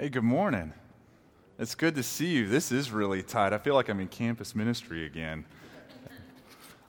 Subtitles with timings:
[0.00, 0.72] Hey, good morning.
[1.58, 2.46] It's good to see you.
[2.46, 3.52] This is really tight.
[3.52, 5.44] I feel like I'm in campus ministry again.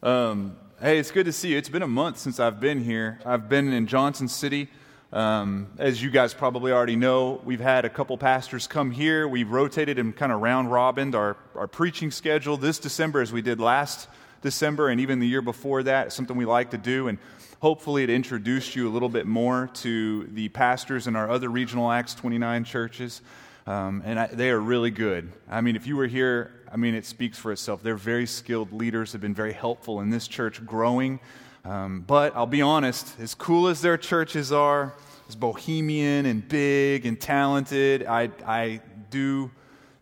[0.03, 1.57] Um, hey, it's good to see you.
[1.57, 3.19] It's been a month since I've been here.
[3.25, 4.69] I've been in Johnson City.
[5.11, 9.27] Um, as you guys probably already know, we've had a couple pastors come here.
[9.27, 13.41] We've rotated and kind of round robined our, our preaching schedule this December as we
[13.41, 14.07] did last
[14.41, 16.07] December and even the year before that.
[16.07, 17.07] It's something we like to do.
[17.07, 17.17] And
[17.59, 21.91] hopefully it introduced you a little bit more to the pastors in our other regional
[21.91, 23.21] Acts 29 churches.
[23.67, 25.31] Um, and I, they are really good.
[25.49, 27.83] I mean, if you were here, I mean, it speaks for itself.
[27.83, 31.19] They're very skilled leaders, have been very helpful in this church growing.
[31.65, 34.95] Um, but I'll be honest, as cool as their churches are,
[35.27, 39.51] as bohemian and big and talented, I, I do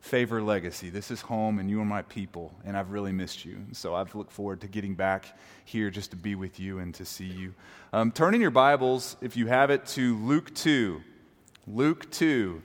[0.08, 0.90] favor legacy.
[0.90, 3.58] This is home, and you are my people, and I've really missed you.
[3.74, 7.04] So I've looked forward to getting back here just to be with you and to
[7.04, 7.54] see you.
[7.92, 11.02] Um, turn in your Bibles, if you have it, to Luke 2.
[11.68, 12.62] Luke 2.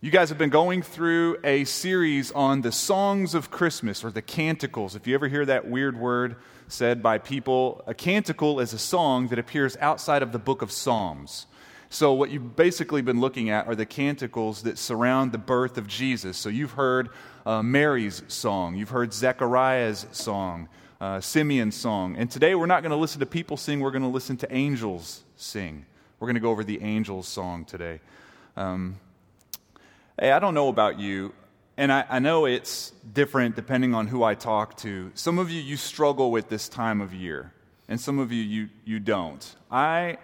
[0.00, 4.22] You guys have been going through a series on the songs of Christmas or the
[4.22, 4.96] canticles.
[4.96, 9.28] If you ever hear that weird word said by people, a canticle is a song
[9.28, 11.46] that appears outside of the book of Psalms.
[11.94, 15.86] So, what you've basically been looking at are the canticles that surround the birth of
[15.86, 16.36] Jesus.
[16.36, 17.10] So, you've heard
[17.46, 20.68] uh, Mary's song, you've heard Zechariah's song,
[21.00, 22.16] uh, Simeon's song.
[22.16, 24.52] And today we're not going to listen to people sing, we're going to listen to
[24.52, 25.86] angels sing.
[26.18, 28.00] We're going to go over the angels song today.
[28.56, 28.96] Um,
[30.18, 31.32] hey, I don't know about you,
[31.76, 35.12] and I, I know it's different depending on who I talk to.
[35.14, 37.52] Some of you, you struggle with this time of year,
[37.86, 39.54] and some of you, you, you don't.
[39.70, 40.18] I,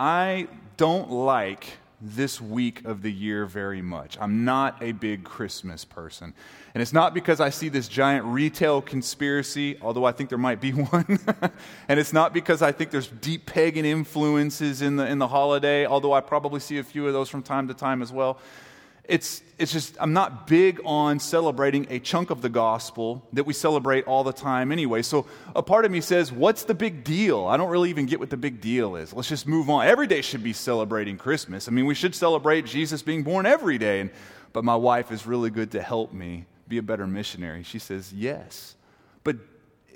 [0.00, 0.48] I
[0.78, 4.16] don't like this week of the year very much.
[4.18, 6.32] I'm not a big Christmas person.
[6.72, 10.58] And it's not because I see this giant retail conspiracy, although I think there might
[10.58, 11.18] be one.
[11.86, 15.84] and it's not because I think there's deep pagan influences in the, in the holiday,
[15.84, 18.38] although I probably see a few of those from time to time as well
[19.10, 23.52] it's, it's just, I'm not big on celebrating a chunk of the gospel that we
[23.52, 25.02] celebrate all the time anyway.
[25.02, 27.44] So a part of me says, What's the big deal?
[27.46, 29.12] I don't really even get what the big deal is.
[29.12, 29.84] Let's just move on.
[29.84, 31.66] Every day should be celebrating Christmas.
[31.66, 33.98] I mean, we should celebrate Jesus being born every day.
[33.98, 34.10] And,
[34.52, 37.64] but my wife is really good to help me be a better missionary.
[37.64, 38.76] She says, Yes.
[39.24, 39.38] But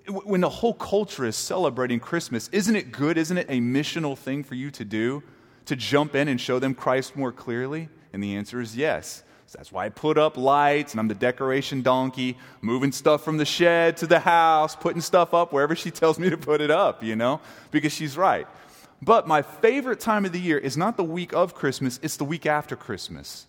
[0.09, 3.17] when the whole culture is celebrating Christmas, isn't it good?
[3.17, 5.23] Isn't it a missional thing for you to do?
[5.67, 7.89] To jump in and show them Christ more clearly?
[8.15, 9.25] And the answer is yes.
[9.47, 13.39] So that's why I put up lights and I'm the decoration donkey, moving stuff from
[13.39, 16.71] the shed to the house, putting stuff up wherever she tells me to put it
[16.71, 17.41] up, you know,
[17.73, 18.47] because she's right.
[19.03, 22.25] But my favorite time of the year is not the week of Christmas, it's the
[22.25, 23.47] week after Christmas.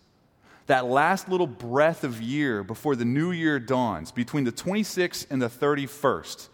[0.66, 5.40] That last little breath of year before the new year dawns, between the 26th and
[5.40, 6.48] the 31st.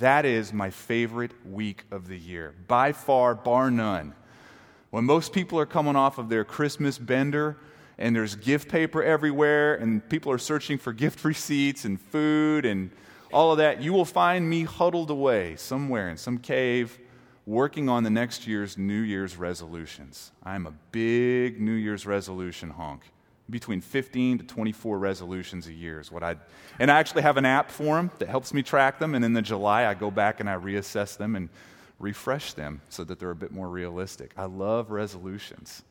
[0.00, 4.14] That is my favorite week of the year, by far, bar none.
[4.90, 7.56] When most people are coming off of their Christmas bender
[7.98, 12.90] and there's gift paper everywhere and people are searching for gift receipts and food and
[13.30, 16.98] all of that, you will find me huddled away somewhere in some cave
[17.44, 20.32] working on the next year's New Year's resolutions.
[20.42, 23.02] I'm a big New Year's resolution honk.
[23.50, 26.36] Between 15 to 24 resolutions a year is what I
[26.78, 29.32] and I actually have an app for them that helps me track them and in
[29.32, 31.48] the July I go back and I reassess them and
[31.98, 34.32] refresh them so that they're a bit more realistic.
[34.36, 35.82] I love resolutions.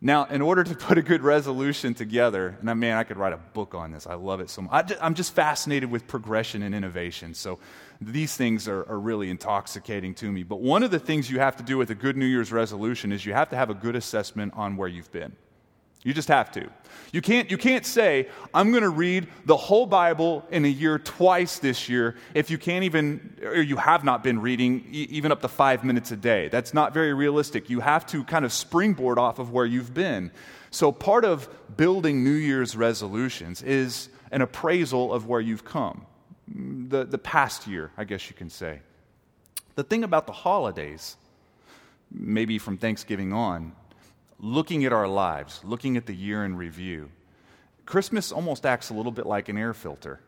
[0.00, 3.32] Now, in order to put a good resolution together, and I mean, I could write
[3.32, 4.06] a book on this.
[4.06, 4.92] I love it so much.
[4.92, 7.34] I am just fascinated with progression and innovation.
[7.34, 7.58] So
[8.00, 10.42] these things are, are really intoxicating to me.
[10.42, 13.10] But one of the things you have to do with a good New Year's resolution
[13.12, 15.34] is you have to have a good assessment on where you've been.
[16.06, 16.70] You just have to.
[17.10, 21.00] You can't, you can't say, I'm going to read the whole Bible in a year
[21.00, 25.32] twice this year if you can't even, or you have not been reading e- even
[25.32, 26.46] up to five minutes a day.
[26.46, 27.68] That's not very realistic.
[27.68, 30.30] You have to kind of springboard off of where you've been.
[30.70, 36.06] So, part of building New Year's resolutions is an appraisal of where you've come,
[36.46, 38.78] the, the past year, I guess you can say.
[39.74, 41.16] The thing about the holidays,
[42.12, 43.72] maybe from Thanksgiving on,
[44.38, 47.10] looking at our lives, looking at the year in review,
[47.84, 50.20] Christmas almost acts a little bit like an air filter.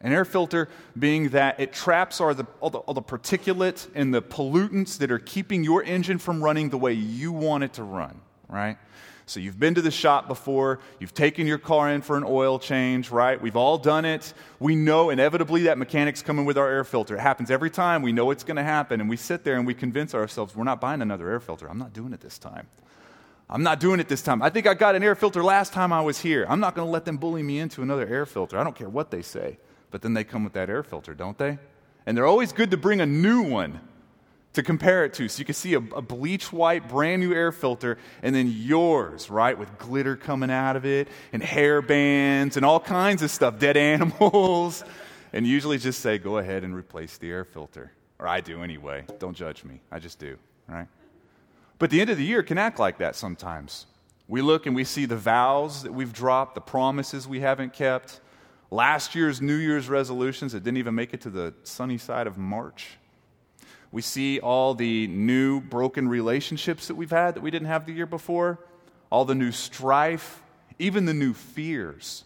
[0.00, 0.68] An air filter
[0.98, 5.12] being that it traps all the, all, the, all the particulate and the pollutants that
[5.12, 8.78] are keeping your engine from running the way you want it to run, right?
[9.26, 12.58] So you've been to the shop before, you've taken your car in for an oil
[12.58, 13.40] change, right?
[13.40, 14.34] We've all done it.
[14.58, 17.16] We know inevitably that mechanic's coming with our air filter.
[17.16, 18.02] It happens every time.
[18.02, 19.00] We know it's going to happen.
[19.00, 21.68] And we sit there and we convince ourselves we're not buying another air filter.
[21.70, 22.66] I'm not doing it this time.
[23.52, 24.40] I'm not doing it this time.
[24.40, 26.46] I think I got an air filter last time I was here.
[26.48, 28.58] I'm not going to let them bully me into another air filter.
[28.58, 29.58] I don't care what they say.
[29.90, 31.58] But then they come with that air filter, don't they?
[32.06, 33.80] And they're always good to bring a new one
[34.54, 35.28] to compare it to.
[35.28, 39.28] So you can see a, a, bleach white, brand new air filter, and then yours,
[39.28, 43.58] right, with glitter coming out of it, and hair bands, and all kinds of stuff,
[43.58, 44.82] dead animals.
[45.34, 47.92] and usually just say, go ahead and replace the air filter.
[48.18, 49.04] Or I do anyway.
[49.18, 49.80] Don't judge me.
[49.90, 50.88] I just do, right?
[51.82, 53.86] But the end of the year can act like that sometimes.
[54.28, 58.20] We look and we see the vows that we've dropped, the promises we haven't kept,
[58.70, 62.38] last year's New Year's resolutions that didn't even make it to the sunny side of
[62.38, 62.98] March.
[63.90, 67.92] We see all the new broken relationships that we've had that we didn't have the
[67.92, 68.60] year before,
[69.10, 70.40] all the new strife,
[70.78, 72.22] even the new fears.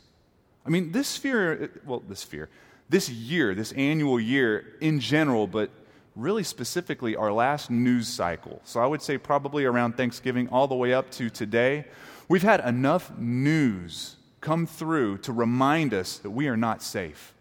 [0.66, 2.50] I mean, this fear, well, this fear,
[2.90, 5.70] this year, this annual year in general, but
[6.16, 8.60] really specifically our last news cycle.
[8.64, 11.84] So I would say probably around Thanksgiving all the way up to today,
[12.28, 17.34] we've had enough news come through to remind us that we are not safe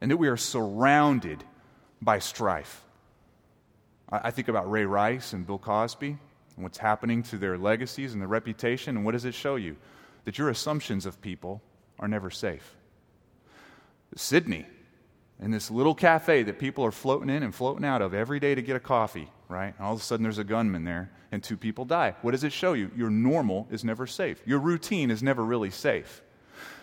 [0.00, 1.42] and that we are surrounded
[2.00, 2.84] by strife.
[4.10, 6.16] I think about Ray Rice and Bill Cosby
[6.54, 9.76] and what's happening to their legacies and their reputation, and what does it show you?
[10.24, 11.62] That your assumptions of people
[11.98, 12.76] are never safe.
[14.14, 14.66] Sydney,
[15.44, 18.54] in this little cafe that people are floating in and floating out of every day
[18.54, 19.74] to get a coffee, right?
[19.76, 22.14] And all of a sudden there's a gunman there and two people die.
[22.22, 22.90] What does it show you?
[22.96, 24.40] Your normal is never safe.
[24.46, 26.22] Your routine is never really safe.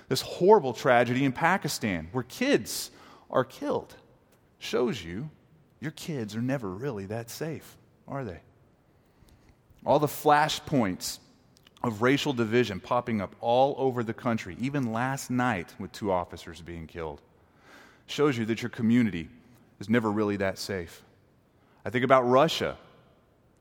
[0.09, 2.91] This horrible tragedy in Pakistan where kids
[3.31, 3.95] are killed
[4.59, 5.31] shows you
[5.79, 7.77] your kids are never really that safe,
[8.07, 8.41] are they?
[9.83, 11.17] All the flashpoints
[11.81, 16.61] of racial division popping up all over the country, even last night with two officers
[16.61, 17.23] being killed,
[18.11, 19.29] shows you that your community
[19.79, 21.03] is never really that safe.
[21.83, 22.77] I think about Russia,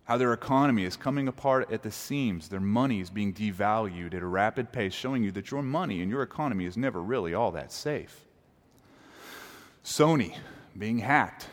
[0.04, 4.22] how their economy is coming apart at the seams, their money is being devalued at
[4.22, 7.52] a rapid pace, showing you that your money and your economy is never really all
[7.52, 8.26] that safe.
[9.84, 10.36] Sony
[10.76, 11.48] being hacked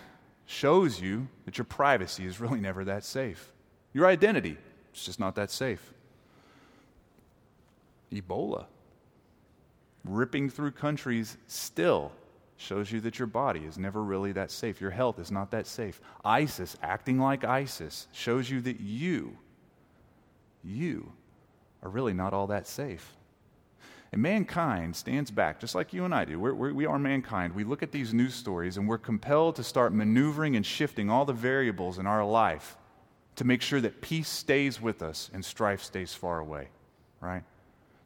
[0.46, 3.54] shows you that your privacy is really never that safe.
[3.94, 4.58] Your identity
[4.94, 5.94] is just not that safe.
[8.12, 8.66] Ebola,
[10.04, 12.12] ripping through countries still,
[12.58, 14.82] shows you that your body is never really that safe.
[14.82, 16.02] Your health is not that safe.
[16.26, 19.38] ISIS, acting like ISIS, shows you that you,
[20.64, 21.12] you,
[21.84, 23.16] are really not all that safe.
[24.12, 26.40] And mankind stands back, just like you and I do.
[26.40, 27.54] We're, we're, we are mankind.
[27.54, 31.26] We look at these news stories and we're compelled to start maneuvering and shifting all
[31.26, 32.78] the variables in our life
[33.36, 36.70] to make sure that peace stays with us and strife stays far away,
[37.22, 37.44] right?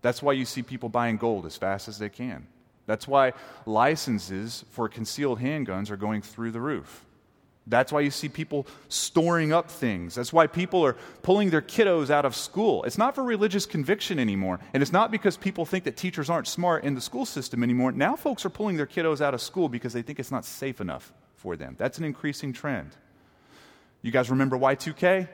[0.01, 2.47] That's why you see people buying gold as fast as they can.
[2.85, 3.33] That's why
[3.65, 7.05] licenses for concealed handguns are going through the roof.
[7.67, 10.15] That's why you see people storing up things.
[10.15, 12.83] That's why people are pulling their kiddos out of school.
[12.83, 14.59] It's not for religious conviction anymore.
[14.73, 17.91] And it's not because people think that teachers aren't smart in the school system anymore.
[17.91, 20.81] Now folks are pulling their kiddos out of school because they think it's not safe
[20.81, 21.75] enough for them.
[21.77, 22.95] That's an increasing trend.
[24.01, 25.29] You guys remember Y2K?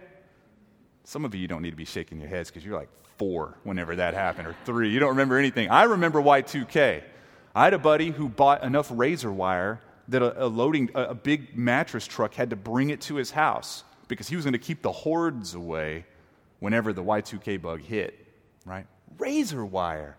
[1.05, 3.95] Some of you, don't need to be shaking your heads because you're like four whenever
[3.95, 4.89] that happened, or three.
[4.89, 5.69] You don't remember anything.
[5.69, 7.03] I remember Y2K.
[7.57, 11.15] I had a buddy who bought enough razor wire that a, a loading, a, a
[11.15, 14.59] big mattress truck had to bring it to his house because he was going to
[14.59, 16.05] keep the hordes away
[16.59, 18.27] whenever the Y2K bug hit,
[18.63, 18.85] right?
[19.17, 20.17] Razor wire.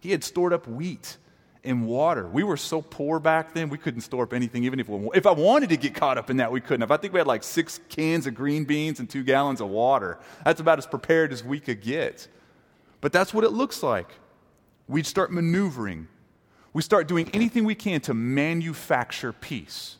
[0.00, 1.16] He had stored up wheat
[1.64, 2.28] and water.
[2.28, 5.26] We were so poor back then, we couldn't store up anything, even if, we, if
[5.26, 6.90] I wanted to get caught up in that, we couldn't have.
[6.90, 10.18] I think we had like six cans of green beans and two gallons of water.
[10.44, 12.28] That's about as prepared as we could get.
[13.00, 14.10] But that's what it looks like.
[14.88, 16.08] We'd start maneuvering
[16.76, 19.96] we start doing anything we can to manufacture peace,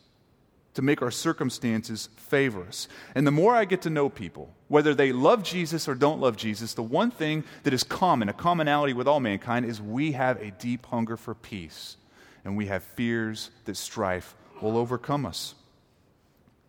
[0.75, 2.87] to make our circumstances favor us.
[3.15, 6.37] And the more I get to know people, whether they love Jesus or don't love
[6.37, 10.39] Jesus, the one thing that is common, a commonality with all mankind, is we have
[10.43, 11.97] a deep hunger for peace.
[12.45, 15.55] And we have fears that strife will overcome us.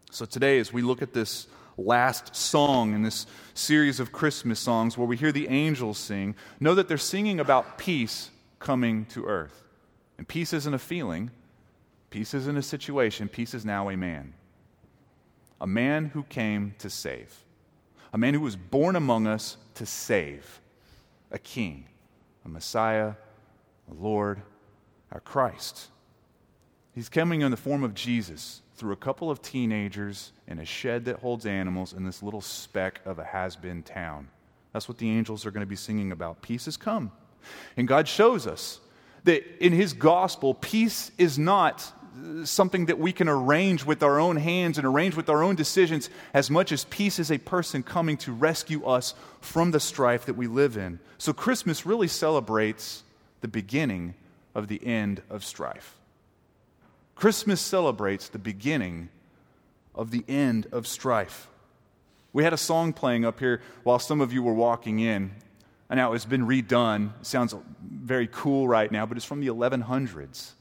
[0.10, 4.98] So today, as we look at this last song in this series of Christmas songs
[4.98, 9.66] where we hear the angels sing, know that they're singing about peace coming to earth.
[10.18, 11.32] And peace isn't a feeling,
[12.10, 14.34] peace isn't a situation, peace is now a man.
[15.60, 17.34] A man who came to save.
[18.14, 20.62] A man who was born among us to save.
[21.32, 21.86] A king,
[22.46, 23.14] a Messiah,
[23.90, 24.42] a Lord,
[25.12, 25.88] our Christ.
[26.94, 31.06] He's coming in the form of Jesus through a couple of teenagers in a shed
[31.06, 34.28] that holds animals in this little speck of a has been town.
[34.74, 36.42] That's what the angels are going to be singing about.
[36.42, 37.12] Peace has come.
[37.76, 38.80] And God shows us
[39.27, 41.93] that in his gospel, peace is not
[42.43, 46.10] something that we can arrange with our own hands and arrange with our own decisions
[46.34, 50.36] as much as peace is a person coming to rescue us from the strife that
[50.36, 51.00] we live in.
[51.17, 53.03] So Christmas really celebrates
[53.41, 54.15] the beginning
[54.55, 55.96] of the end of strife.
[57.15, 59.10] Christmas celebrates the beginning
[59.93, 61.48] of the end of strife.
[62.34, 65.31] We had a song playing up here while some of you were walking in.
[65.89, 67.12] Now it's been redone.
[67.22, 70.51] It sounds very cool right now, but it's from the 1100s.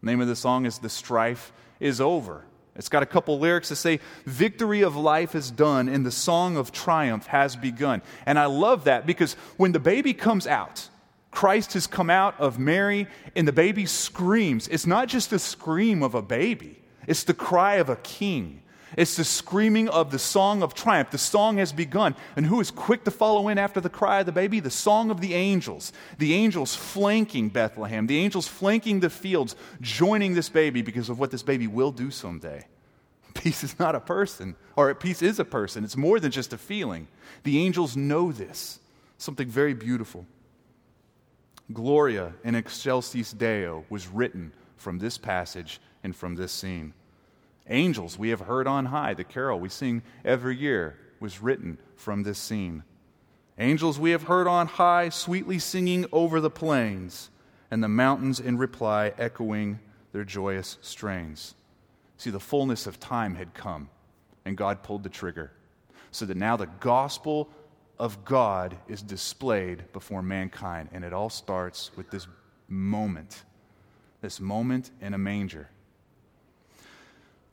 [0.00, 2.44] The name of the song is The Strife is Over.
[2.74, 6.56] It's got a couple lyrics that say, Victory of life is done and the song
[6.56, 8.02] of triumph has begun.
[8.24, 10.88] And I love that because when the baby comes out,
[11.30, 14.68] Christ has come out of Mary and the baby screams.
[14.68, 18.61] It's not just the scream of a baby, it's the cry of a king.
[18.96, 21.10] It's the screaming of the song of triumph.
[21.10, 22.14] The song has begun.
[22.36, 24.60] And who is quick to follow in after the cry of the baby?
[24.60, 25.92] The song of the angels.
[26.18, 31.30] The angels flanking Bethlehem, the angels flanking the fields, joining this baby because of what
[31.30, 32.66] this baby will do someday.
[33.34, 35.84] Peace is not a person, or peace is a person.
[35.84, 37.08] It's more than just a feeling.
[37.44, 38.78] The angels know this.
[39.16, 40.26] Something very beautiful.
[41.72, 46.92] Gloria in Excelsis Deo was written from this passage and from this scene.
[47.68, 52.22] Angels we have heard on high, the carol we sing every year, was written from
[52.22, 52.82] this scene.
[53.58, 57.30] Angels we have heard on high, sweetly singing over the plains,
[57.70, 59.78] and the mountains in reply echoing
[60.12, 61.54] their joyous strains.
[62.16, 63.88] See, the fullness of time had come,
[64.44, 65.52] and God pulled the trigger,
[66.10, 67.48] so that now the gospel
[67.98, 70.88] of God is displayed before mankind.
[70.92, 72.26] And it all starts with this
[72.68, 73.44] moment,
[74.20, 75.68] this moment in a manger.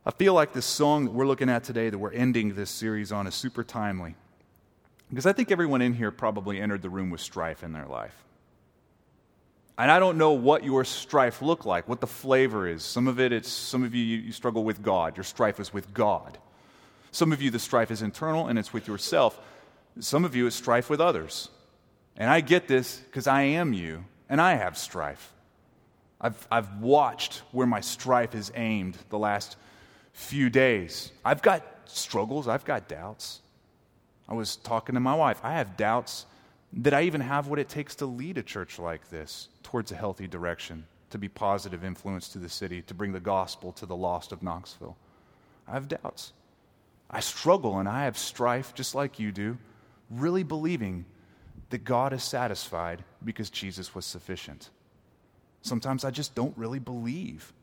[0.05, 3.11] I feel like this song that we're looking at today, that we're ending this series
[3.11, 4.15] on, is super timely.
[5.09, 8.15] Because I think everyone in here probably entered the room with strife in their life.
[9.77, 12.83] And I don't know what your strife looked like, what the flavor is.
[12.83, 15.15] Some of it, it's some of you, you struggle with God.
[15.15, 16.37] Your strife is with God.
[17.11, 19.39] Some of you, the strife is internal and it's with yourself.
[19.99, 21.49] Some of you, it's strife with others.
[22.17, 25.31] And I get this because I am you and I have strife.
[26.21, 29.55] I've, I've watched where my strife is aimed the last
[30.19, 31.11] few days.
[31.23, 33.41] I've got struggles, I've got doubts.
[34.27, 35.39] I was talking to my wife.
[35.43, 36.25] I have doubts
[36.73, 39.95] that I even have what it takes to lead a church like this towards a
[39.95, 43.95] healthy direction, to be positive influence to the city, to bring the gospel to the
[43.95, 44.97] lost of Knoxville.
[45.67, 46.33] I have doubts.
[47.09, 49.57] I struggle and I have strife just like you do,
[50.11, 51.05] really believing
[51.69, 54.69] that God is satisfied because Jesus was sufficient.
[55.61, 57.53] Sometimes I just don't really believe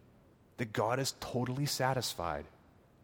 [0.57, 2.45] that God is totally satisfied.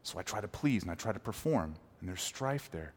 [0.03, 2.93] So I try to please and I try to perform, and there's strife there.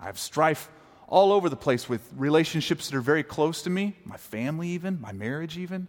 [0.00, 0.70] I have strife
[1.08, 5.00] all over the place with relationships that are very close to me, my family, even,
[5.00, 5.86] my marriage, even.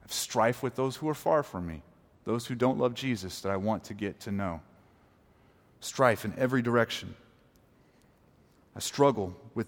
[0.00, 1.82] I have strife with those who are far from me,
[2.24, 4.60] those who don't love Jesus that I want to get to know.
[5.80, 7.14] Strife in every direction.
[8.74, 9.66] I struggle with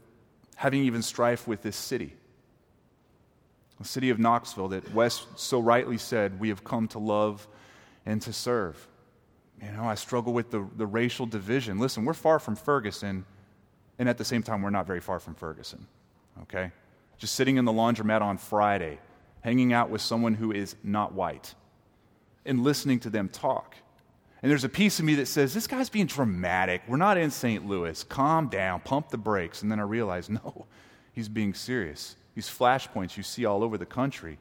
[0.56, 2.14] having even strife with this city
[3.84, 7.46] the city of Knoxville that Wes so rightly said we have come to love
[8.06, 8.88] and to serve.
[9.62, 11.78] You know, I struggle with the, the racial division.
[11.78, 13.26] Listen, we're far from Ferguson,
[13.98, 15.86] and at the same time, we're not very far from Ferguson,
[16.42, 16.72] okay?
[17.18, 18.98] Just sitting in the laundromat on Friday,
[19.42, 21.54] hanging out with someone who is not white,
[22.46, 23.76] and listening to them talk.
[24.42, 26.80] And there's a piece of me that says, This guy's being dramatic.
[26.88, 27.66] We're not in St.
[27.66, 28.02] Louis.
[28.04, 29.60] Calm down, pump the brakes.
[29.62, 30.66] And then I realize, no,
[31.12, 34.38] he's being serious these flashpoints you see all over the country.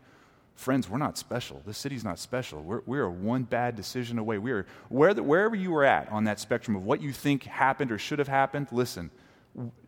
[0.56, 1.62] Friends, we're not special.
[1.66, 2.62] This city's not special.
[2.62, 4.38] We're, we're one bad decision away.
[4.38, 7.44] We are, where the, wherever you are at on that spectrum of what you think
[7.44, 9.10] happened or should have happened, listen,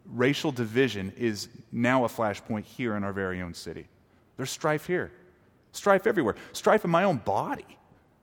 [0.05, 3.87] racial division is now a flashpoint here in our very own city.
[4.37, 5.11] There's strife here,
[5.71, 7.65] strife everywhere, strife in my own body.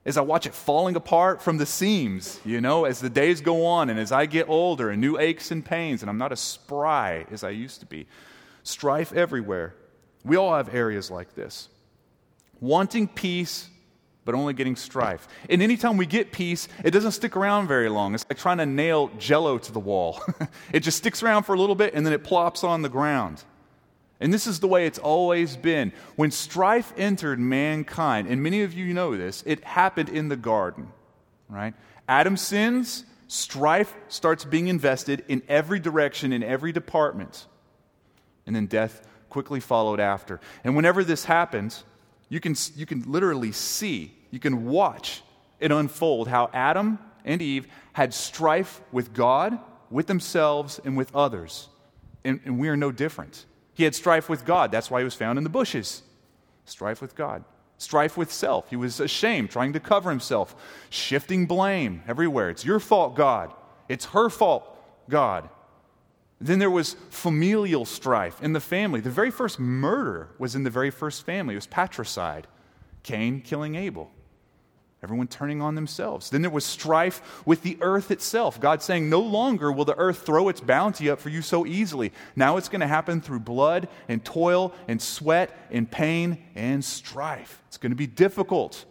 [0.05, 3.65] As I watch it falling apart from the seams, you know, as the days go
[3.65, 6.41] on and as I get older and new aches and pains, and I'm not as
[6.41, 8.05] spry as I used to be
[8.63, 9.75] strife everywhere.
[10.23, 11.69] We all have areas like this.
[12.59, 13.69] Wanting peace,
[14.25, 15.27] but only getting strife.
[15.49, 18.15] And anytime we get peace, it doesn't stick around very long.
[18.15, 20.21] It's like trying to nail jello to the wall.
[20.73, 23.43] it just sticks around for a little bit and then it plops on the ground.
[24.21, 25.91] And this is the way it's always been.
[26.15, 30.87] When strife entered mankind, and many of you know this, it happened in the garden,
[31.49, 31.73] right?
[32.07, 37.47] Adam sins, strife starts being invested in every direction, in every department
[38.45, 40.39] and then death quickly followed after.
[40.63, 41.83] And whenever this happens,
[42.29, 45.23] you can, you can literally see, you can watch
[45.59, 49.57] it unfold how Adam and Eve had strife with God,
[49.89, 51.69] with themselves, and with others.
[52.23, 53.45] And, and we are no different.
[53.73, 54.71] He had strife with God.
[54.71, 56.03] That's why he was found in the bushes.
[56.65, 57.43] Strife with God.
[57.77, 58.69] Strife with self.
[58.69, 60.55] He was ashamed, trying to cover himself,
[60.89, 62.49] shifting blame everywhere.
[62.49, 63.53] It's your fault, God.
[63.89, 64.77] It's her fault,
[65.09, 65.49] God.
[66.43, 68.99] Then there was familial strife in the family.
[68.99, 71.53] The very first murder was in the very first family.
[71.53, 72.47] It was patricide,
[73.01, 74.11] Cain killing Abel.
[75.01, 76.29] everyone turning on themselves.
[76.29, 78.59] Then there was strife with the earth itself.
[78.59, 82.11] God saying, No longer will the earth throw its bounty up for you so easily.
[82.35, 87.61] Now it's going to happen through blood and toil and sweat and pain and strife.
[87.67, 88.85] It's going to be difficult.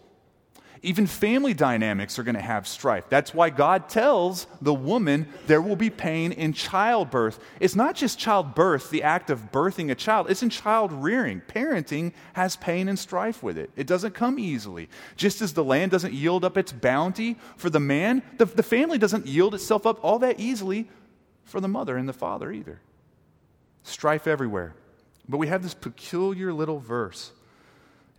[0.85, 3.05] Even family dynamics are going to have strife.
[3.09, 7.39] That's why God tells the woman there will be pain in childbirth.
[7.61, 11.41] It's not just childbirth, the act of birthing a child, it's in child rearing.
[11.47, 13.71] Parenting has pain and strife with it.
[13.77, 14.89] It doesn't come easily.
[15.15, 18.99] Just as the land doesn't yield up its bounty for the man, the, the family
[18.99, 20.89] doesn't yield itself up all that easily
[21.45, 22.81] for the mother and the father either.
[23.85, 24.75] Strife everywhere.
[25.29, 27.31] But we have this peculiar little verse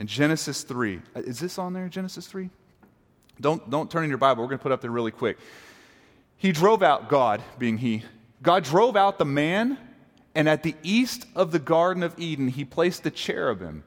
[0.04, 1.00] in Genesis 3.
[1.16, 2.50] Uh, is this on there, Genesis 3?
[3.40, 4.44] Don't, don't turn in your Bible.
[4.44, 5.38] We're going to put up there really quick.
[6.36, 8.04] He drove out, God being He,
[8.42, 9.78] God drove out the man,
[10.36, 13.86] and at the east of the Garden of Eden, He placed a cherubim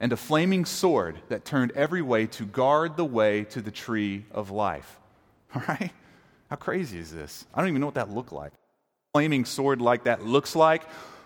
[0.00, 4.24] and a flaming sword that turned every way to guard the way to the tree
[4.32, 4.98] of life.
[5.54, 5.92] All right?
[6.48, 7.44] How crazy is this?
[7.52, 8.52] I don't even know what that looked like.
[9.12, 10.84] Flaming sword like that looks like,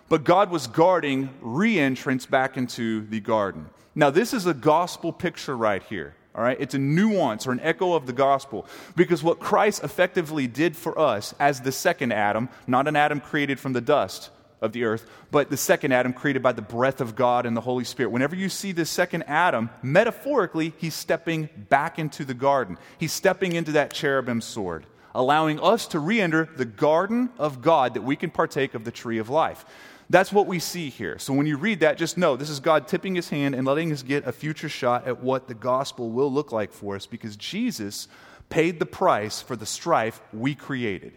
[0.09, 3.69] but God was guarding re entrance back into the garden.
[3.95, 6.15] Now, this is a gospel picture right here.
[6.35, 6.57] All right?
[6.59, 8.67] It's a nuance or an echo of the gospel.
[8.95, 13.59] Because what Christ effectively did for us as the second Adam, not an Adam created
[13.59, 17.15] from the dust of the earth, but the second Adam created by the breath of
[17.15, 18.09] God and the Holy Spirit.
[18.09, 22.77] Whenever you see this second Adam, metaphorically, he's stepping back into the garden.
[22.97, 27.93] He's stepping into that cherubim sword, allowing us to re enter the garden of God
[27.93, 29.65] that we can partake of the tree of life.
[30.09, 31.17] That's what we see here.
[31.17, 33.91] So when you read that, just know this is God tipping his hand and letting
[33.91, 37.35] us get a future shot at what the gospel will look like for us because
[37.35, 38.07] Jesus
[38.49, 41.13] paid the price for the strife we created.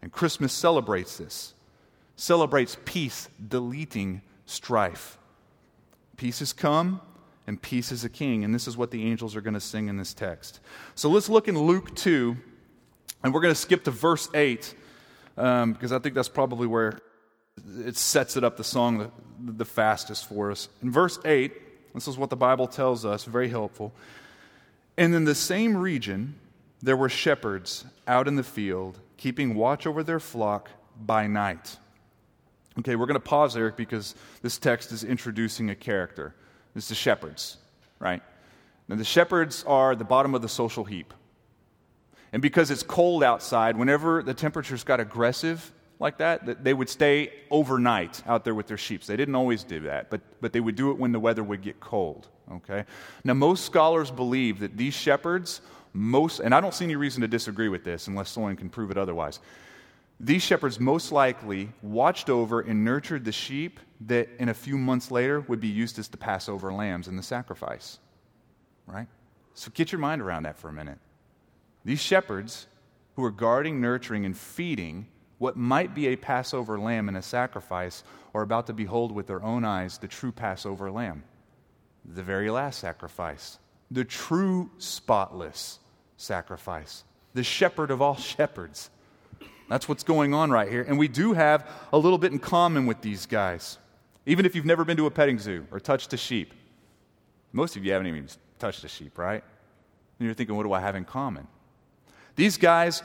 [0.00, 1.52] And Christmas celebrates this,
[2.16, 5.18] celebrates peace deleting strife.
[6.16, 7.02] Peace has come
[7.46, 8.44] and peace is a king.
[8.44, 10.60] And this is what the angels are going to sing in this text.
[10.94, 12.36] So let's look in Luke 2,
[13.22, 14.74] and we're going to skip to verse 8
[15.36, 17.00] um, because I think that's probably where
[17.86, 19.10] it sets it up the song the,
[19.52, 20.68] the fastest for us.
[20.82, 21.52] In verse 8,
[21.94, 23.92] this is what the Bible tells us, very helpful.
[24.96, 26.34] And in the same region,
[26.82, 30.70] there were shepherds out in the field, keeping watch over their flock
[31.00, 31.76] by night.
[32.78, 36.34] Okay, we're going to pause there because this text is introducing a character.
[36.74, 37.56] It's the shepherds,
[37.98, 38.22] right?
[38.88, 41.12] Now, the shepherds are the bottom of the social heap.
[42.32, 46.88] And because it's cold outside, whenever the temperatures got aggressive, like that, that they would
[46.88, 49.04] stay overnight out there with their sheep.
[49.04, 51.60] They didn't always do that, but, but they would do it when the weather would
[51.60, 52.28] get cold.
[52.50, 52.84] Okay?
[53.22, 55.60] Now, most scholars believe that these shepherds,
[55.92, 58.90] most, and I don't see any reason to disagree with this unless someone can prove
[58.90, 59.40] it otherwise.
[60.18, 65.10] These shepherds most likely watched over and nurtured the sheep that in a few months
[65.10, 67.98] later would be used as the Passover lambs in the sacrifice.
[68.86, 69.06] Right?
[69.54, 70.98] So get your mind around that for a minute.
[71.84, 72.66] These shepherds
[73.16, 75.06] who are guarding, nurturing, and feeding
[75.40, 79.42] what might be a Passover lamb in a sacrifice are about to behold with their
[79.42, 81.24] own eyes the true Passover lamb,
[82.04, 83.58] the very last sacrifice,
[83.90, 85.78] the true spotless
[86.18, 88.90] sacrifice, the shepherd of all shepherds.
[89.70, 90.82] That's what's going on right here.
[90.86, 93.78] And we do have a little bit in common with these guys.
[94.26, 96.52] Even if you've never been to a petting zoo or touched a sheep,
[97.52, 99.42] most of you haven't even touched a sheep, right?
[100.18, 101.46] And you're thinking, what do I have in common?
[102.36, 103.02] These guys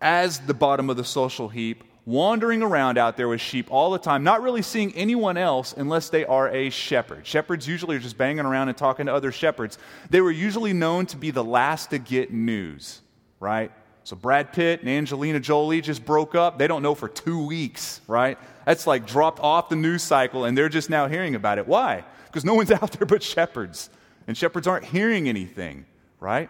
[0.00, 3.98] as the bottom of the social heap, wandering around out there with sheep all the
[3.98, 7.26] time, not really seeing anyone else unless they are a shepherd.
[7.26, 9.76] Shepherds usually are just banging around and talking to other shepherds.
[10.08, 13.02] They were usually known to be the last to get news,
[13.40, 13.70] right?
[14.04, 16.58] So Brad Pitt and Angelina Jolie just broke up.
[16.58, 18.38] They don't know for two weeks, right?
[18.64, 21.68] That's like dropped off the news cycle and they're just now hearing about it.
[21.68, 22.04] Why?
[22.24, 23.90] Because no one's out there but shepherds.
[24.26, 25.84] And shepherds aren't hearing anything,
[26.20, 26.48] right?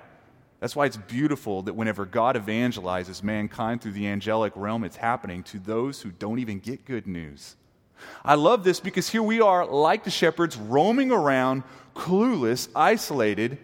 [0.61, 5.43] That's why it's beautiful that whenever God evangelizes mankind through the angelic realm, it's happening
[5.45, 7.57] to those who don't even get good news.
[8.25, 11.63] I love this because here we are, like the shepherds, roaming around,
[11.95, 13.59] clueless, isolated,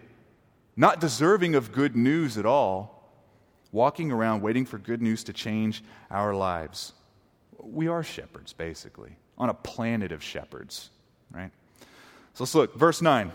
[0.75, 3.11] not deserving of good news at all,
[3.71, 6.93] walking around waiting for good news to change our lives.
[7.59, 10.89] We are shepherds, basically, on a planet of shepherds,
[11.31, 11.51] right?
[12.33, 12.75] So let's look.
[12.75, 13.31] Verse 9.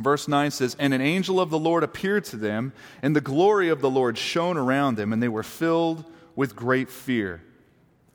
[0.00, 3.68] Verse 9 says, And an angel of the Lord appeared to them, and the glory
[3.68, 7.42] of the Lord shone around them, and they were filled with great fear.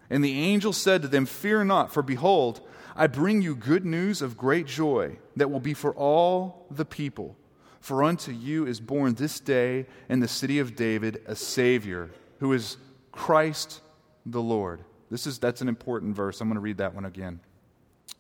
[0.10, 2.62] And the angel said to them, Fear not, for behold,
[2.96, 7.36] I bring you good news of great joy that will be for all the people.
[7.82, 12.52] For unto you is born this day in the city of David a Savior, who
[12.54, 12.78] is
[13.12, 13.82] Christ
[14.26, 14.84] the Lord.
[15.12, 16.42] This is, that's an important verse.
[16.42, 17.42] I'm going to read that one again.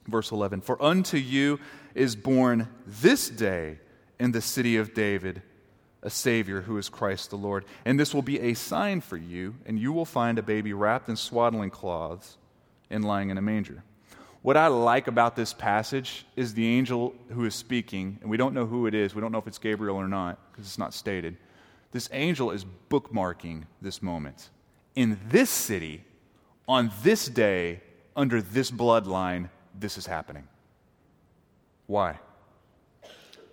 [0.07, 1.59] Verse 11 For unto you
[1.93, 3.79] is born this day
[4.19, 5.41] in the city of David
[6.05, 7.65] a Savior who is Christ the Lord.
[7.83, 11.09] And this will be a sign for you, and you will find a baby wrapped
[11.09, 12.37] in swaddling cloths
[12.91, 13.83] and lying in a manger.
[14.43, 18.53] What I like about this passage is the angel who is speaking, and we don't
[18.53, 19.15] know who it is.
[19.15, 21.35] We don't know if it's Gabriel or not, because it's not stated.
[21.91, 24.51] This angel is bookmarking this moment.
[24.95, 26.05] In this city,
[26.67, 27.81] on this day,
[28.15, 30.47] under this bloodline, this is happening.
[31.87, 32.19] Why?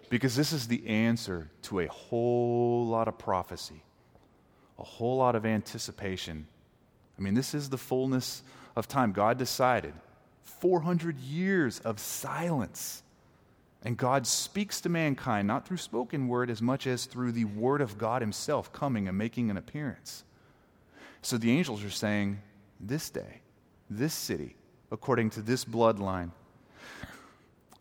[0.08, 3.82] Because this is the answer to a whole lot of prophecy,
[4.78, 6.46] a whole lot of anticipation.
[7.18, 8.42] I mean, this is the fullness
[8.76, 9.12] of time.
[9.12, 9.94] God decided
[10.42, 13.02] 400 years of silence.
[13.84, 17.80] And God speaks to mankind not through spoken word as much as through the word
[17.80, 20.24] of God Himself coming and making an appearance.
[21.20, 22.40] So the angels are saying,
[22.78, 23.40] This day,
[23.90, 24.56] this city,
[24.92, 26.30] according to this bloodline.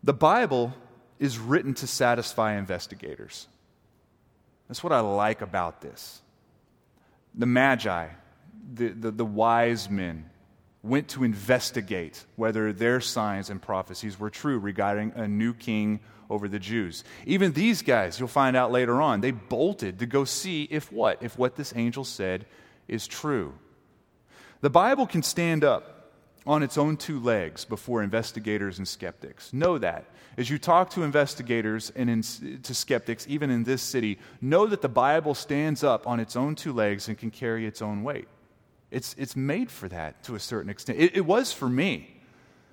[0.02, 0.74] The Bible
[1.20, 3.46] is written to satisfy investigators.
[4.66, 6.22] That's what I like about this.
[7.34, 8.08] The Magi,
[8.74, 10.28] the, the, the, wise men,
[10.82, 16.48] went to investigate whether their signs and prophecies were true regarding a new king over
[16.48, 17.04] the Jews.
[17.26, 21.22] Even these guys, you'll find out later on, they bolted to go see if what?
[21.22, 22.46] If what this angel said
[22.88, 23.54] is true.
[24.62, 25.91] The Bible can stand up
[26.46, 29.52] on its own two legs before investigators and skeptics.
[29.52, 30.04] Know that.
[30.36, 32.22] As you talk to investigators and in,
[32.62, 36.54] to skeptics, even in this city, know that the Bible stands up on its own
[36.54, 38.28] two legs and can carry its own weight.
[38.90, 40.98] It's, it's made for that to a certain extent.
[40.98, 42.08] It, it was for me.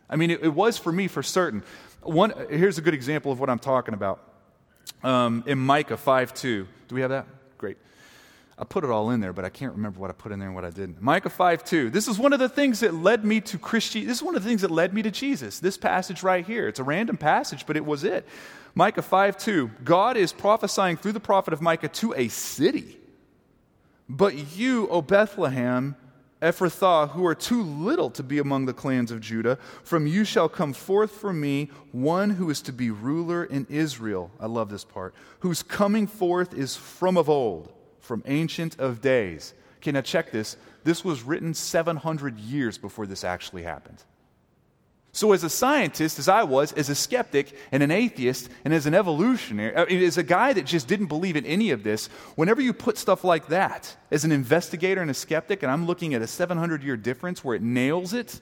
[0.09, 1.63] I mean, it, it, was for me for certain.
[2.01, 4.23] One, here's a good example of what I'm talking about.
[5.03, 6.67] Um, in Micah 5 2.
[6.87, 7.27] Do we have that?
[7.57, 7.77] Great.
[8.61, 10.49] I put it all in there, but I can't remember what I put in there
[10.49, 11.01] and what I didn't.
[11.01, 11.89] Micah 5 2.
[11.89, 14.07] This is one of the things that led me to Christianity.
[14.07, 15.59] This is one of the things that led me to Jesus.
[15.59, 16.67] This passage right here.
[16.67, 18.27] It's a random passage, but it was it.
[18.75, 19.71] Micah 5 2.
[19.85, 22.97] God is prophesying through the prophet of Micah to a city.
[24.09, 25.95] But you, O Bethlehem,
[26.41, 30.49] Ephrathah, who are too little to be among the clans of Judah, from you shall
[30.49, 34.31] come forth for me one who is to be ruler in Israel.
[34.37, 35.15] I love this part.
[35.39, 37.71] Whose coming forth is from of old
[38.09, 39.53] from Ancient of Days.
[39.77, 40.57] Okay, now check this.
[40.83, 44.03] This was written 700 years before this actually happened.
[45.11, 48.87] So, as a scientist, as I was, as a skeptic and an atheist, and as
[48.87, 52.61] an evolutionary, uh, as a guy that just didn't believe in any of this, whenever
[52.61, 56.23] you put stuff like that, as an investigator and a skeptic, and I'm looking at
[56.23, 58.41] a 700 year difference where it nails it,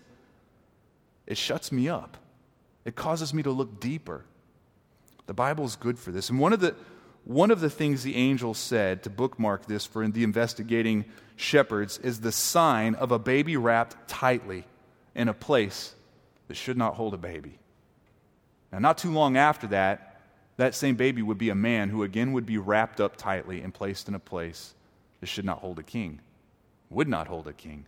[1.25, 2.15] it shuts me up.
[2.86, 4.23] It causes me to look deeper.
[5.25, 6.30] The Bible is good for this.
[6.30, 6.73] And one of the,
[7.28, 11.04] one of the things the angel said to bookmark this for the investigating
[11.36, 14.63] shepherds is the sign of a baby wrapped tightly
[15.13, 15.94] in a place
[16.48, 17.60] that should not hold a baby.
[18.72, 20.22] Now, not too long after that,
[20.56, 23.74] that same baby would be a man who again would be wrapped up tightly and
[23.74, 24.74] placed in a place
[25.20, 26.22] that should not hold a king,
[26.90, 27.86] would not hold a king.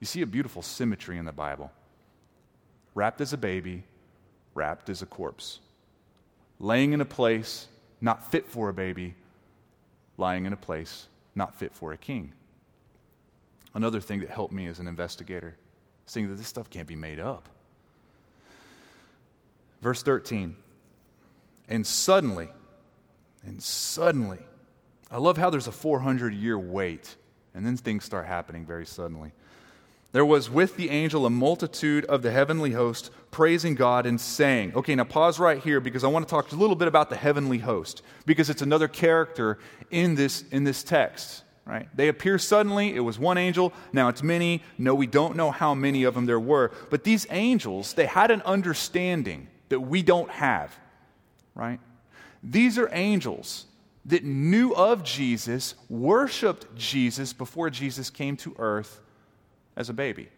[0.00, 1.72] You see a beautiful symmetry in the Bible.
[2.94, 3.84] Wrapped as a baby,
[4.52, 5.60] wrapped as a corpse,
[6.58, 7.66] laying in a place
[8.00, 9.14] not fit for a baby,
[10.16, 12.32] lying in a place not fit for a king.
[13.74, 15.56] Another thing that helped me as an investigator,
[16.06, 17.48] seeing that this stuff can't be made up.
[19.80, 20.56] Verse 13.
[21.68, 22.48] And suddenly,
[23.44, 24.40] and suddenly,
[25.10, 27.16] I love how there's a 400 year wait,
[27.54, 29.32] and then things start happening very suddenly.
[30.12, 34.74] There was with the angel a multitude of the heavenly host praising God and saying,
[34.74, 37.16] okay, now pause right here because I want to talk a little bit about the
[37.16, 39.58] heavenly host because it's another character
[39.90, 41.88] in this, in this text, right?
[41.94, 42.94] They appear suddenly.
[42.96, 43.72] It was one angel.
[43.92, 44.64] Now it's many.
[44.78, 46.72] No, we don't know how many of them there were.
[46.90, 50.76] But these angels, they had an understanding that we don't have,
[51.54, 51.78] right?
[52.42, 53.66] These are angels
[54.06, 59.00] that knew of Jesus, worshiped Jesus before Jesus came to earth
[59.80, 60.28] as a baby.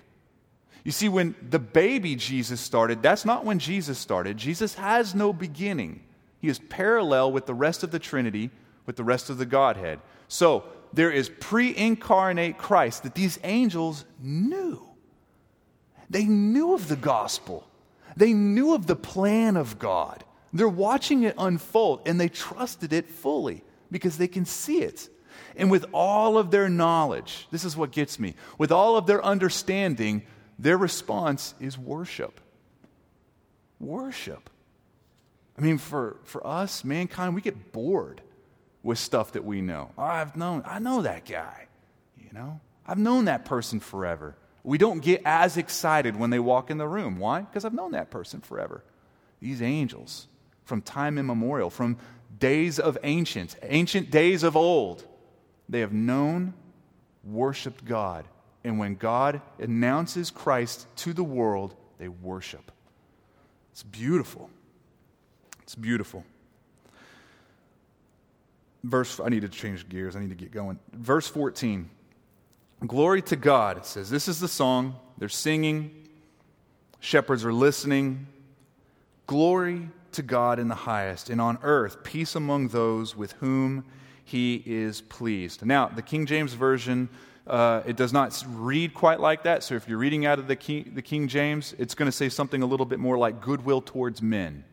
[0.85, 4.37] You see, when the baby Jesus started, that's not when Jesus started.
[4.37, 6.03] Jesus has no beginning.
[6.41, 8.51] He is parallel with the rest of the Trinity,
[8.87, 10.01] with the rest of the Godhead.
[10.29, 14.83] So there is pre incarnate Christ that these angels knew.
[16.11, 17.67] They knew of the gospel,
[18.17, 20.25] they knew of the plan of God.
[20.55, 25.09] They're watching it unfold and they trusted it fully because they can see it.
[25.57, 29.25] And with all of their knowledge, this is what gets me, with all of their
[29.25, 30.23] understanding,
[30.59, 32.41] their response is worship.
[33.81, 34.49] Worship.
[35.59, 38.21] I mean, for, for us, mankind, we get bored
[38.83, 39.91] with stuff that we know.
[39.99, 41.67] Oh, I've known, I know that guy,
[42.19, 42.61] you know?
[42.87, 44.35] I've known that person forever.
[44.65, 47.19] We don't get as excited when they walk in the room.
[47.19, 47.41] Why?
[47.41, 48.83] Because I've known that person forever.
[49.41, 50.27] These angels,
[50.65, 51.97] from time immemorial, from
[52.39, 55.05] days of ancient, ancient days of old,
[55.73, 56.53] they have known,
[57.25, 58.27] worshiped God.
[58.63, 62.71] And when God announces Christ to the world, they worship.
[63.73, 64.51] It's beautiful.
[65.63, 66.25] It's beautiful.
[68.85, 70.15] Verse, I need to change gears.
[70.15, 70.79] I need to get going.
[70.93, 71.89] Verse 14.
[72.87, 73.79] Glory to God.
[73.79, 74.97] It says, This is the song.
[75.17, 76.07] They're singing.
[77.01, 78.27] Shepherds are listening.
[79.27, 83.85] Glory to God in the highest, and on earth peace among those with whom
[84.25, 85.65] he is pleased.
[85.65, 87.09] Now, the King James Version,
[87.47, 89.63] uh, it does not read quite like that.
[89.63, 92.29] So if you're reading out of the King, the King James, it's going to say
[92.29, 94.65] something a little bit more like goodwill towards men.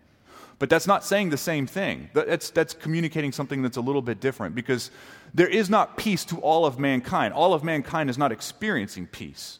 [0.60, 2.10] But that's not saying the same thing.
[2.14, 4.92] That's, that's communicating something that's a little bit different because
[5.34, 7.34] there is not peace to all of mankind.
[7.34, 9.60] All of mankind is not experiencing peace.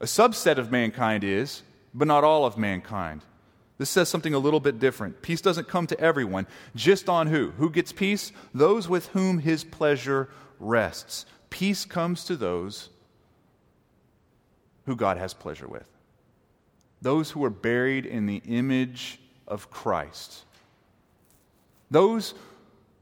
[0.00, 1.62] A subset of mankind is,
[1.94, 3.22] but not all of mankind.
[3.78, 5.22] This says something a little bit different.
[5.22, 7.52] Peace doesn't come to everyone, just on who?
[7.52, 8.32] Who gets peace?
[8.52, 11.26] Those with whom his pleasure rests.
[11.48, 12.90] Peace comes to those
[14.86, 15.86] who God has pleasure with.
[17.00, 20.44] Those who are buried in the image of Christ.
[21.90, 22.34] Those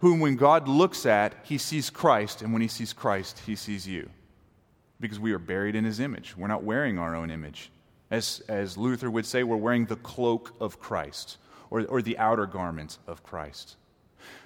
[0.00, 3.88] whom, when God looks at, he sees Christ, and when he sees Christ, he sees
[3.88, 4.10] you.
[5.00, 6.36] Because we are buried in his image.
[6.36, 7.70] We're not wearing our own image.
[8.10, 11.38] As, as Luther would say, we're wearing the cloak of Christ
[11.70, 13.76] or, or the outer garment of Christ.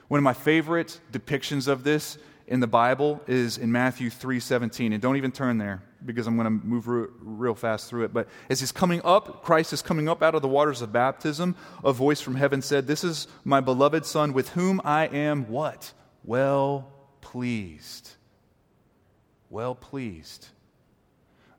[0.09, 2.19] One of my favorite depictions of this
[2.51, 4.93] in the Bible is in Matthew 3:17.
[4.93, 8.13] And don't even turn there because I'm going to move re- real fast through it.
[8.13, 11.55] But as he's coming up, Christ is coming up out of the waters of baptism,
[11.85, 15.93] a voice from heaven said, "This is my beloved son with whom I am what?
[16.25, 18.17] Well pleased."
[19.49, 20.49] Well pleased.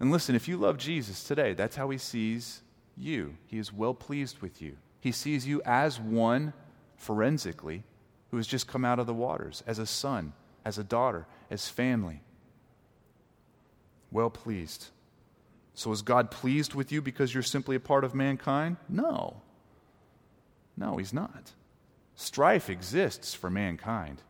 [0.01, 2.63] And listen, if you love Jesus today, that's how he sees
[2.97, 3.37] you.
[3.45, 4.77] He is well pleased with you.
[4.99, 6.53] He sees you as one,
[6.97, 7.83] forensically,
[8.31, 10.33] who has just come out of the waters, as a son,
[10.65, 12.23] as a daughter, as family.
[14.11, 14.87] Well pleased.
[15.75, 18.77] So is God pleased with you because you're simply a part of mankind?
[18.89, 19.43] No.
[20.75, 21.51] No, he's not.
[22.15, 24.23] Strife exists for mankind.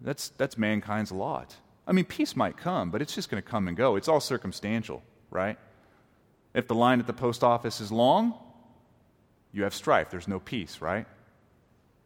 [0.00, 1.56] That's, that's mankind's lot.
[1.86, 3.96] I mean, peace might come, but it's just going to come and go.
[3.96, 5.58] It's all circumstantial, right?
[6.52, 8.34] If the line at the post office is long,
[9.52, 10.10] you have strife.
[10.10, 11.06] There's no peace, right?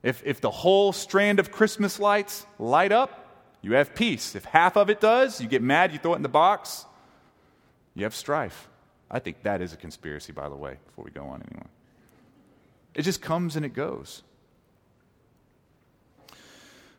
[0.02, 3.16] If, if the whole strand of Christmas lights light up,
[3.62, 4.34] you have peace.
[4.34, 6.86] If half of it does, you get mad, you throw it in the box,
[7.94, 8.68] you have strife.
[9.10, 11.66] I think that is a conspiracy, by the way, before we go on anyway.
[12.94, 14.22] It just comes and it goes.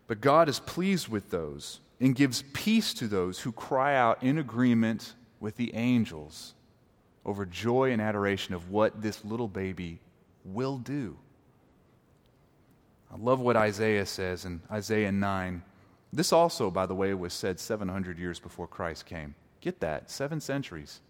[0.07, 4.39] But God is pleased with those and gives peace to those who cry out in
[4.39, 6.55] agreement with the angels
[7.23, 9.99] over joy and adoration of what this little baby
[10.43, 11.15] will do.
[13.13, 15.61] I love what Isaiah says in Isaiah 9.
[16.11, 19.35] This also, by the way, was said 700 years before Christ came.
[19.59, 21.01] Get that, seven centuries.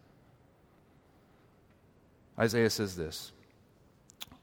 [2.38, 3.32] Isaiah says this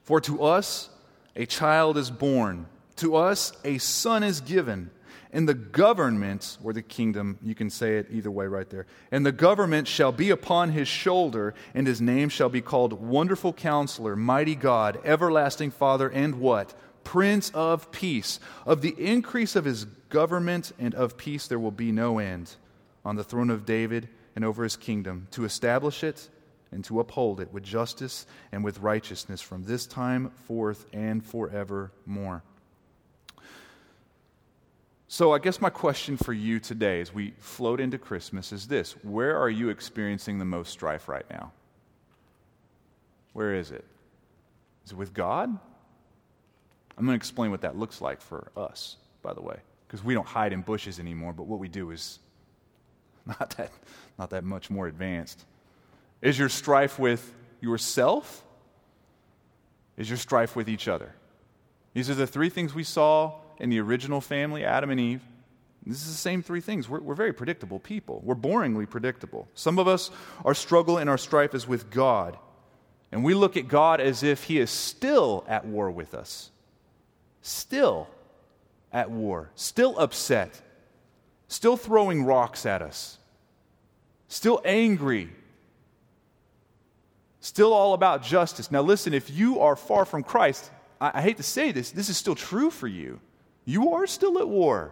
[0.01, 0.89] For to us
[1.35, 4.89] a child is born, to us a son is given
[5.31, 8.87] and the government, or the kingdom, you can say it either way right there.
[9.11, 13.53] And the government shall be upon his shoulder, and his name shall be called Wonderful
[13.53, 16.73] Counselor, Mighty God, Everlasting Father, and what?
[17.03, 18.39] Prince of Peace.
[18.65, 22.55] Of the increase of his government and of peace there will be no end
[23.05, 26.27] on the throne of David and over his kingdom, to establish it
[26.71, 32.43] and to uphold it with justice and with righteousness from this time forth and forevermore.
[35.11, 38.91] So, I guess my question for you today as we float into Christmas is this
[39.01, 41.51] Where are you experiencing the most strife right now?
[43.33, 43.83] Where is it?
[44.85, 45.49] Is it with God?
[45.49, 50.13] I'm going to explain what that looks like for us, by the way, because we
[50.13, 52.19] don't hide in bushes anymore, but what we do is
[53.25, 53.71] not that,
[54.19, 55.43] not that much more advanced.
[56.21, 58.43] Is your strife with yourself?
[59.97, 61.15] Is your strife with each other?
[61.95, 65.21] These are the three things we saw in the original family, Adam and Eve,
[65.85, 66.87] this is the same three things.
[66.87, 68.21] We're, we're, very predictable people.
[68.23, 69.47] We're boringly predictable.
[69.55, 70.11] Some of us,
[70.45, 72.37] our struggle and our strife is with God.
[73.11, 76.51] And we look at God as if He is still at war with us.
[77.41, 78.07] Still
[78.91, 79.49] at war.
[79.55, 80.61] Still upset.
[81.47, 83.17] Still throwing rocks at us.
[84.27, 85.29] Still angry.
[87.39, 88.69] Still all about justice.
[88.69, 90.69] Now, listen, if you are far from Christ,
[91.01, 93.19] I, I hate to say this, this is still true for you.
[93.69, 94.91] You are still at war.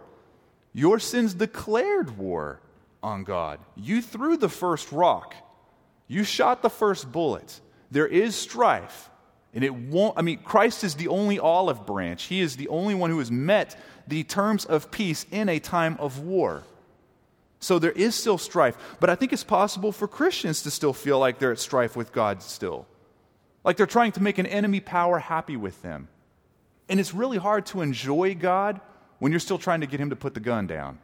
[0.72, 2.60] Your sins declared war
[3.02, 3.58] on God.
[3.74, 5.34] You threw the first rock.
[6.06, 7.60] You shot the first bullet.
[7.90, 9.10] There is strife.
[9.52, 12.24] And it won't, I mean, Christ is the only olive branch.
[12.26, 15.96] He is the only one who has met the terms of peace in a time
[15.98, 16.62] of war.
[17.58, 18.76] So there is still strife.
[19.00, 22.12] But I think it's possible for Christians to still feel like they're at strife with
[22.12, 22.86] God still.
[23.64, 26.06] Like they're trying to make an enemy power happy with them.
[26.88, 28.80] And it's really hard to enjoy God
[29.18, 30.98] when you're still trying to get him to put the gun down.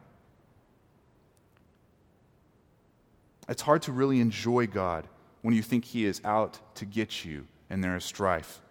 [3.47, 5.07] It's hard to really enjoy God
[5.41, 8.61] when you think he is out to get you and there is strife.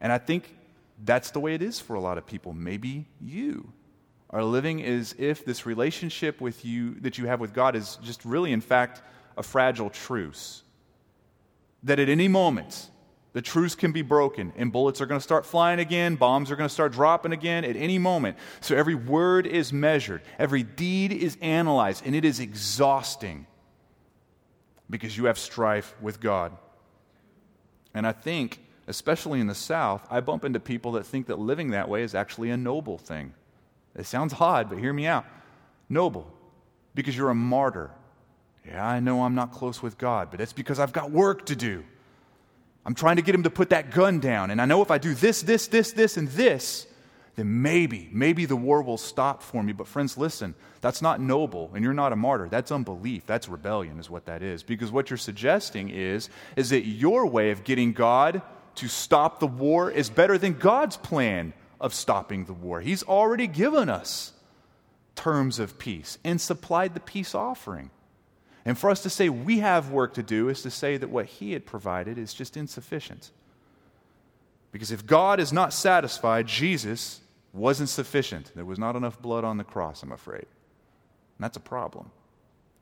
[0.00, 0.56] And I think
[1.04, 2.52] that's the way it is for a lot of people.
[2.52, 3.72] Maybe you
[4.30, 8.24] are living as if this relationship with you that you have with God is just
[8.24, 9.02] really, in fact,
[9.36, 10.62] a fragile truce.
[11.82, 12.88] That at any moment,
[13.32, 16.56] the truce can be broken and bullets are going to start flying again, bombs are
[16.56, 18.36] going to start dropping again at any moment.
[18.60, 23.46] So every word is measured, every deed is analyzed, and it is exhausting
[24.90, 26.52] because you have strife with God.
[27.94, 31.70] And I think, especially in the South, I bump into people that think that living
[31.70, 33.32] that way is actually a noble thing.
[33.96, 35.24] It sounds odd, but hear me out.
[35.88, 36.30] Noble,
[36.94, 37.90] because you're a martyr.
[38.66, 41.56] Yeah, I know I'm not close with God, but it's because I've got work to
[41.56, 41.84] do.
[42.84, 44.50] I'm trying to get him to put that gun down.
[44.50, 46.86] And I know if I do this, this, this, this, and this,
[47.36, 49.72] then maybe, maybe the war will stop for me.
[49.72, 52.48] But friends, listen, that's not noble, and you're not a martyr.
[52.48, 53.24] That's unbelief.
[53.24, 54.62] That's rebellion, is what that is.
[54.62, 58.42] Because what you're suggesting is, is that your way of getting God
[58.76, 62.80] to stop the war is better than God's plan of stopping the war.
[62.80, 64.32] He's already given us
[65.14, 67.90] terms of peace and supplied the peace offering.
[68.64, 71.26] And for us to say we have work to do is to say that what
[71.26, 73.30] He had provided is just insufficient.
[74.70, 77.20] Because if God is not satisfied, Jesus
[77.52, 78.52] wasn't sufficient.
[78.54, 80.46] There was not enough blood on the cross, I'm afraid.
[80.46, 82.10] And that's a problem.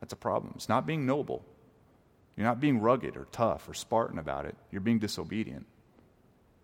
[0.01, 0.53] That's a problem.
[0.55, 1.45] It's not being noble.
[2.37, 4.55] You're not being rugged or tough or Spartan about it.
[4.71, 5.67] You're being disobedient.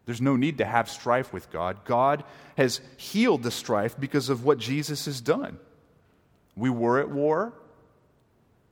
[0.07, 1.85] There's no need to have strife with God.
[1.85, 2.23] God
[2.57, 5.59] has healed the strife because of what Jesus has done.
[6.55, 7.53] We were at war,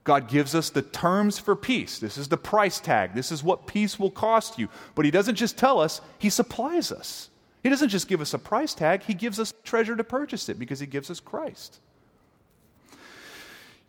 [0.04, 1.98] God gives us the terms for peace.
[1.98, 3.14] This is the price tag.
[3.14, 4.68] This is what peace will cost you.
[4.94, 7.30] But He doesn't just tell us, He supplies us.
[7.62, 10.58] He doesn't just give us a price tag, He gives us treasure to purchase it
[10.58, 11.80] because He gives us Christ.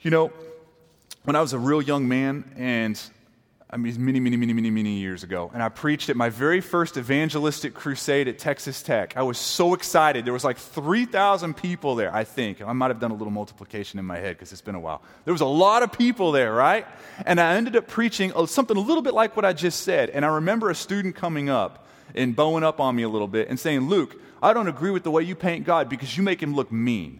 [0.02, 0.32] You know,
[1.24, 3.02] when I was a real young man and
[3.68, 5.50] I mean, many, many, many, many, many years ago.
[5.52, 9.18] And I preached at my very first evangelistic crusade at Texas Tech.
[9.18, 10.24] I was so excited.
[10.24, 12.62] There was like 3,000 people there, I think.
[12.62, 15.02] I might have done a little multiplication in my head because it's been a while.
[15.26, 16.86] There was a lot of people there, right?
[17.26, 20.12] And I ended up preaching something a little bit like what I just said.
[20.12, 23.50] And I remember a student coming up and bowing up on me a little bit
[23.50, 26.42] and saying, Luke, I don't agree with the way you paint God because you make
[26.42, 27.20] him look mean.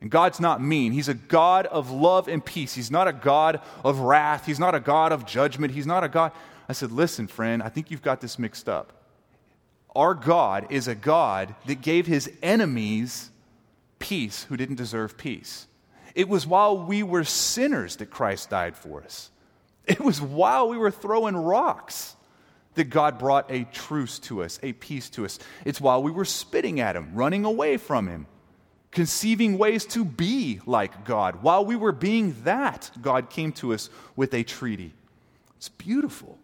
[0.00, 0.92] And God's not mean.
[0.92, 2.74] He's a God of love and peace.
[2.74, 4.46] He's not a God of wrath.
[4.46, 5.72] He's not a God of judgment.
[5.72, 6.32] He's not a God.
[6.68, 8.92] I said, Listen, friend, I think you've got this mixed up.
[9.96, 13.30] Our God is a God that gave his enemies
[13.98, 15.66] peace who didn't deserve peace.
[16.14, 19.30] It was while we were sinners that Christ died for us.
[19.84, 22.14] It was while we were throwing rocks
[22.74, 25.38] that God brought a truce to us, a peace to us.
[25.64, 28.26] It's while we were spitting at him, running away from him
[28.98, 31.40] conceiving ways to be like God.
[31.40, 34.92] While we were being that, God came to us with a treaty.
[35.56, 36.36] It's beautiful.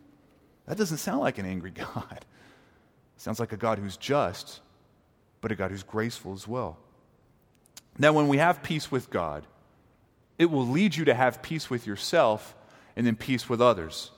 [0.67, 2.13] That doesn't sound like an angry God.
[2.13, 4.61] It sounds like a God who's just,
[5.41, 6.79] but a God who's graceful as well.
[7.99, 9.45] Now, when we have peace with God,
[10.39, 12.55] it will lead you to have peace with yourself
[12.95, 14.13] and then peace with others.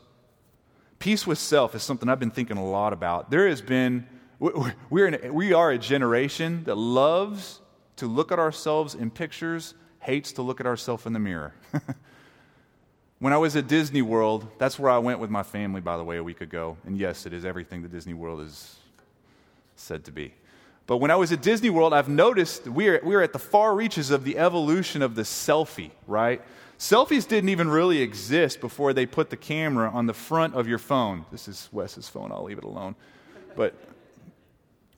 [0.98, 3.30] Peace with self is something I've been thinking a lot about.
[3.30, 4.06] There has been,
[4.38, 7.62] we're in, we are a generation that loves
[7.96, 11.54] to look at ourselves in pictures, hates to look at ourselves in the mirror.
[13.18, 16.04] when I was at Disney World, that's where I went with my family, by the
[16.04, 16.76] way, a week ago.
[16.84, 18.76] And yes, it is everything that Disney World is
[19.76, 20.34] said to be.
[20.86, 24.10] But when I was at Disney World, I've noticed we're, we're at the far reaches
[24.10, 26.40] of the evolution of the selfie, right?
[26.78, 30.78] Selfies didn't even really exist before they put the camera on the front of your
[30.78, 31.24] phone.
[31.32, 32.94] This is Wes's phone, I'll leave it alone.
[33.56, 33.74] But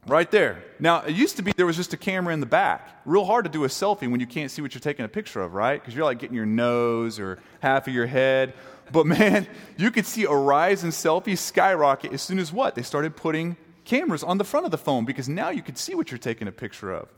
[0.08, 0.64] Right there.
[0.80, 2.88] Now, it used to be there was just a camera in the back.
[3.04, 5.42] Real hard to do a selfie when you can't see what you're taking a picture
[5.42, 5.78] of, right?
[5.78, 8.54] Because you're like getting your nose or half of your head.
[8.90, 9.46] But man,
[9.76, 12.74] you could see a rise in selfies skyrocket as soon as what?
[12.74, 15.94] They started putting cameras on the front of the phone because now you could see
[15.94, 17.08] what you're taking a picture of.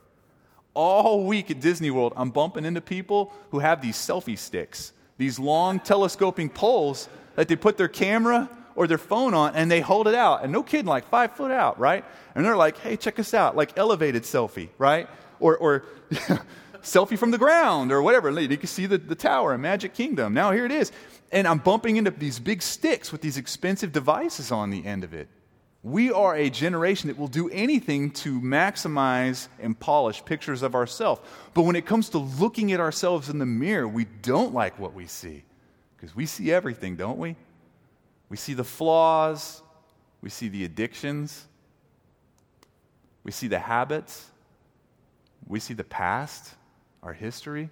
[0.75, 5.39] All week at Disney World, I'm bumping into people who have these selfie sticks, these
[5.39, 10.09] long telescoping poles that they put their camera or their phone on and they hold
[10.09, 10.43] it out.
[10.43, 12.05] And no kidding, like five foot out, right?
[12.35, 15.09] And they're like, hey, check us out, like elevated selfie, right?
[15.39, 15.85] Or, or
[16.83, 18.31] selfie from the ground or whatever.
[18.41, 20.35] You can see the, the tower in Magic Kingdom.
[20.35, 20.93] Now here it is.
[21.33, 25.15] And I'm bumping into these big sticks with these expensive devices on the end of
[25.15, 25.29] it.
[25.83, 31.23] We are a generation that will do anything to maximize and polish pictures of ourselves.
[31.55, 34.93] But when it comes to looking at ourselves in the mirror, we don't like what
[34.93, 35.43] we see.
[35.97, 37.37] Because we see everything, don't we?
[38.31, 39.63] We see the flaws,
[40.23, 41.47] we see the addictions,
[43.25, 44.31] we see the habits,
[45.47, 46.55] we see the past,
[47.03, 47.71] our history.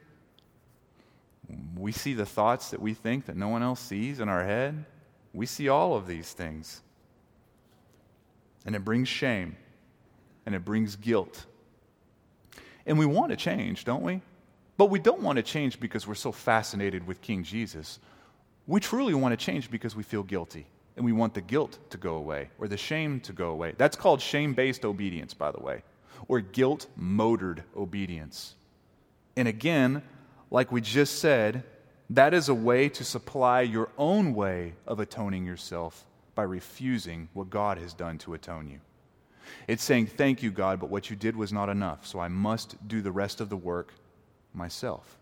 [1.77, 4.85] We see the thoughts that we think that no one else sees in our head.
[5.33, 6.83] We see all of these things.
[8.67, 9.57] And it brings shame
[10.45, 11.47] and it brings guilt.
[12.85, 14.21] And we want to change, don't we?
[14.77, 17.99] But we don't want to change because we're so fascinated with King Jesus.
[18.69, 20.67] We truly want to change because we feel guilty
[20.97, 23.75] and we want the guilt to go away or the shame to go away.
[23.79, 25.83] That's called shame based obedience, by the way,
[26.29, 28.55] or guilt motored obedience.
[29.37, 30.03] And again,
[30.51, 31.65] like we just said,
[32.11, 36.05] that is a way to supply your own way of atoning yourself
[36.35, 38.81] by refusing what God has done to atone you.
[39.67, 42.87] It's saying, Thank you, God, but what you did was not enough, so I must
[42.87, 43.95] do the rest of the work
[44.53, 45.18] myself.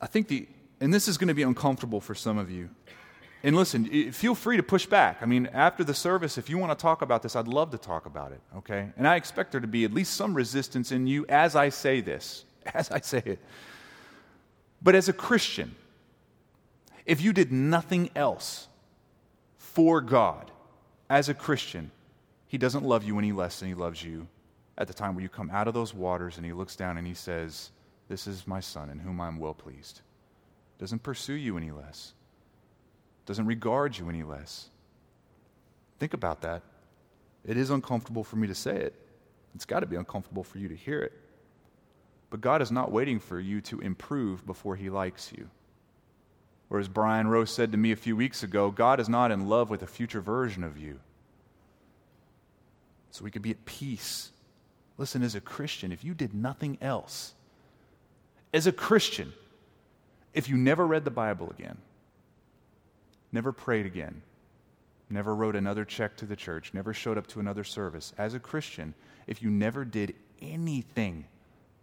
[0.00, 0.46] I think the,
[0.80, 2.68] and this is going to be uncomfortable for some of you.
[3.42, 5.18] And listen, feel free to push back.
[5.20, 7.78] I mean, after the service, if you want to talk about this, I'd love to
[7.78, 8.88] talk about it, okay?
[8.96, 12.00] And I expect there to be at least some resistance in you as I say
[12.00, 12.44] this,
[12.74, 13.38] as I say it.
[14.82, 15.74] But as a Christian,
[17.04, 18.68] if you did nothing else
[19.58, 20.50] for God
[21.08, 21.90] as a Christian,
[22.48, 24.26] He doesn't love you any less than He loves you
[24.76, 27.06] at the time where you come out of those waters and He looks down and
[27.06, 27.70] He says,
[28.08, 30.00] This is my Son in whom I'm well pleased.
[30.78, 32.12] Doesn't pursue you any less
[33.26, 34.70] doesn't regard you any less.
[35.98, 36.62] Think about that.
[37.44, 38.94] It is uncomfortable for me to say it.
[39.54, 41.12] It's got to be uncomfortable for you to hear it.
[42.30, 45.48] But God is not waiting for you to improve before He likes you.
[46.70, 49.48] Or as Brian Rose said to me a few weeks ago, God is not in
[49.48, 51.00] love with a future version of you.
[53.10, 54.30] So we could be at peace.
[54.98, 57.34] Listen, as a Christian, if you did nothing else,
[58.52, 59.32] as a Christian,
[60.32, 61.78] if you never read the Bible again,
[63.32, 64.22] never prayed again,
[65.10, 68.12] never wrote another check to the church, never showed up to another service.
[68.18, 68.94] As a Christian,
[69.26, 71.26] if you never did anything,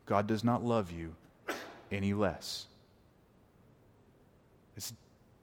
[0.06, 1.16] God does not love you
[1.92, 2.66] any less.
[4.76, 4.92] It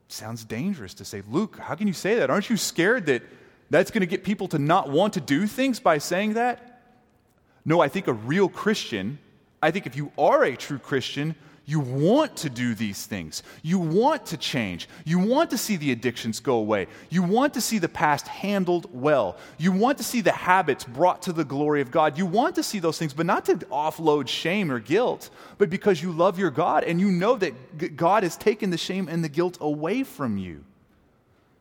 [0.08, 2.30] sounds dangerous to say, Luke, how can you say that?
[2.30, 3.22] Aren't you scared that
[3.70, 6.82] that's going to get people to not want to do things by saying that?
[7.64, 9.18] No, I think a real Christian,
[9.62, 11.34] I think if you are a true Christian,
[11.70, 13.44] you want to do these things.
[13.62, 14.88] You want to change.
[15.04, 16.88] You want to see the addictions go away.
[17.10, 19.36] You want to see the past handled well.
[19.56, 22.18] You want to see the habits brought to the glory of God.
[22.18, 26.02] You want to see those things, but not to offload shame or guilt, but because
[26.02, 29.28] you love your God and you know that God has taken the shame and the
[29.28, 30.64] guilt away from you.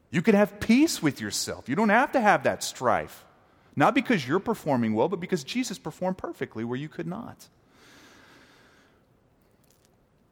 [0.10, 1.70] You can have peace with yourself.
[1.70, 3.26] You don't have to have that strife.
[3.76, 7.48] Not because you're performing well, but because Jesus performed perfectly where you could not.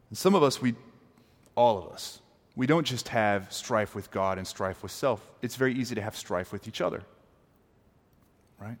[0.08, 0.74] And some of us, we,
[1.54, 2.20] all of us,
[2.56, 5.30] we don't just have strife with God and strife with self.
[5.42, 7.02] It's very easy to have strife with each other.
[8.58, 8.78] Right?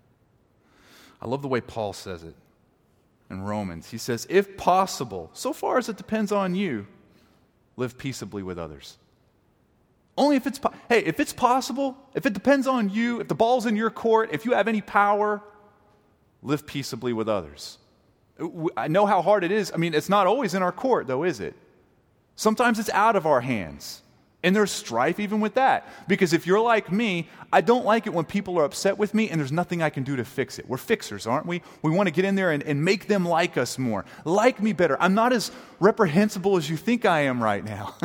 [1.22, 2.34] I love the way Paul says it
[3.30, 3.90] in Romans.
[3.90, 6.86] He says, if possible, so far as it depends on you,
[7.76, 8.96] live peaceably with others.
[10.16, 13.36] Only if it's, po- hey, if it's possible, if it depends on you, if the
[13.36, 15.40] ball's in your court, if you have any power,
[16.42, 17.78] live peaceably with others.
[18.76, 19.72] I know how hard it is.
[19.72, 21.54] I mean, it's not always in our court, though, is it?
[22.36, 24.02] Sometimes it's out of our hands.
[24.44, 25.88] And there's strife even with that.
[26.06, 29.28] Because if you're like me, I don't like it when people are upset with me
[29.28, 30.68] and there's nothing I can do to fix it.
[30.68, 31.62] We're fixers, aren't we?
[31.82, 34.72] We want to get in there and, and make them like us more, like me
[34.72, 34.96] better.
[35.00, 37.96] I'm not as reprehensible as you think I am right now.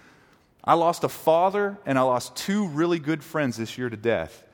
[0.64, 4.44] I lost a father and I lost two really good friends this year to death.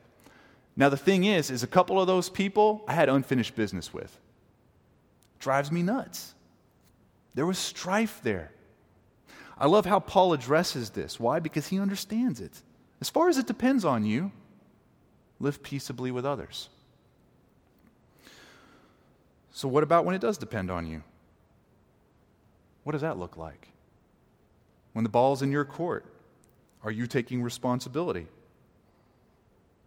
[0.76, 4.18] Now, the thing is, is a couple of those people I had unfinished business with
[5.44, 6.34] drives me nuts.
[7.34, 8.50] There was strife there.
[9.58, 11.20] I love how Paul addresses this.
[11.20, 11.38] Why?
[11.38, 12.62] Because he understands it.
[13.00, 14.32] As far as it depends on you,
[15.38, 16.70] live peaceably with others.
[19.52, 21.02] So, what about when it does depend on you?
[22.82, 23.68] What does that look like?
[24.94, 26.06] When the ball's in your court,
[26.82, 28.26] are you taking responsibility?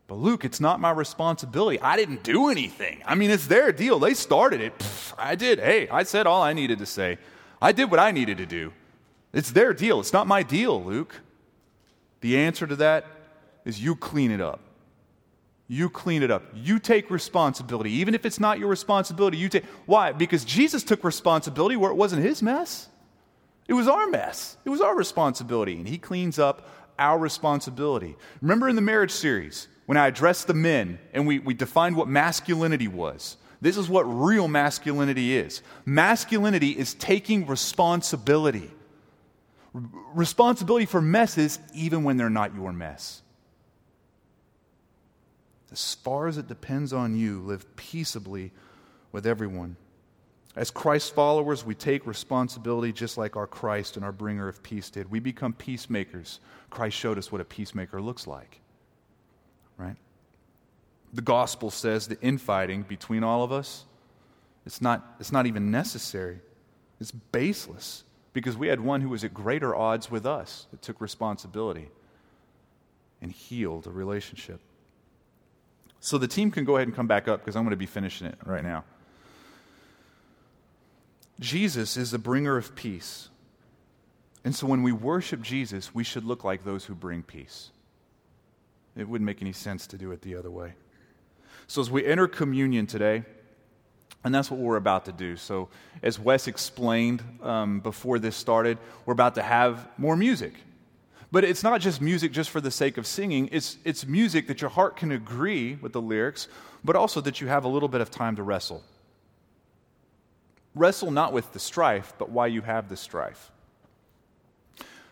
[0.07, 1.79] But Luke, it's not my responsibility.
[1.81, 3.01] I didn't do anything.
[3.05, 3.99] I mean, it's their deal.
[3.99, 4.77] They started it.
[4.79, 5.59] Pfft, I did.
[5.59, 7.17] Hey, I said all I needed to say.
[7.61, 8.71] I did what I needed to do.
[9.33, 9.99] It's their deal.
[9.99, 11.13] It's not my deal, Luke.
[12.21, 13.05] The answer to that
[13.65, 14.61] is you clean it up.
[15.67, 16.43] You clean it up.
[16.55, 17.91] You take responsibility.
[17.91, 19.65] Even if it's not your responsibility, you take.
[19.85, 20.13] Why?
[20.13, 22.87] Because Jesus took responsibility where it wasn't his mess.
[23.67, 24.55] It was our mess.
[24.63, 25.75] It was our responsibility.
[25.75, 28.15] And he cleans up our responsibility.
[28.41, 32.09] Remember in the marriage series when I addressed the men and we, we defined what
[32.09, 33.37] masculinity was?
[33.61, 35.61] This is what real masculinity is.
[35.85, 38.69] Masculinity is taking responsibility.
[39.73, 43.21] Responsibility for messes, even when they're not your mess.
[45.71, 48.51] As far as it depends on you, live peaceably
[49.13, 49.77] with everyone.
[50.53, 54.89] As Christ followers, we take responsibility just like our Christ and our bringer of peace
[54.89, 55.09] did.
[55.09, 56.41] We become peacemakers.
[56.69, 58.59] Christ showed us what a peacemaker looks like.
[59.77, 59.95] Right?
[61.13, 63.85] The gospel says the infighting between all of us,
[64.65, 66.39] it's not, it's not even necessary.
[66.99, 68.03] It's baseless
[68.33, 71.89] because we had one who was at greater odds with us that took responsibility
[73.21, 74.59] and healed a relationship.
[75.99, 77.85] So the team can go ahead and come back up because I'm going to be
[77.85, 78.83] finishing it right now.
[81.39, 83.29] Jesus is the bringer of peace.
[84.43, 87.71] And so when we worship Jesus, we should look like those who bring peace.
[88.97, 90.73] It wouldn't make any sense to do it the other way.
[91.67, 93.23] So as we enter communion today,
[94.23, 95.37] and that's what we're about to do.
[95.37, 95.69] So,
[96.01, 100.53] as Wes explained um, before this started, we're about to have more music.
[101.31, 104.61] But it's not just music just for the sake of singing, it's, it's music that
[104.61, 106.47] your heart can agree with the lyrics,
[106.83, 108.83] but also that you have a little bit of time to wrestle.
[110.73, 113.51] Wrestle not with the strife, but why you have the strife.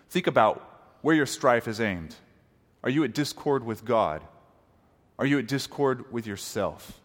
[0.10, 2.16] Think about where your strife is aimed.
[2.86, 4.22] Are you at discord with God?
[5.18, 7.02] Are you at discord with yourself?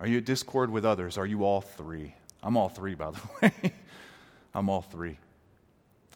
[0.00, 1.18] Are you at discord with others?
[1.18, 2.14] Are you all three?
[2.42, 3.74] I'm all three, by the way.
[4.54, 5.18] I'm all three.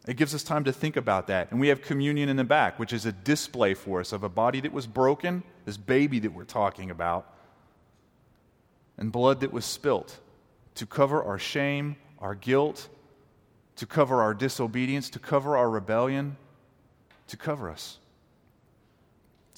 [0.06, 1.50] It gives us time to think about that.
[1.50, 4.28] And we have communion in the back, which is a display for us of a
[4.28, 7.34] body that was broken, this baby that we're talking about,
[8.96, 10.18] and blood that was spilt
[10.76, 12.88] to cover our shame, our guilt,
[13.76, 16.38] to cover our disobedience, to cover our rebellion,
[17.26, 17.98] to cover us.